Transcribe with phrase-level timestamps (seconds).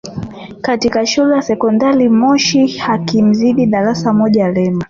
[0.61, 4.79] katika Shule ya Sekondari Moshi akimzidi darasa moja Lema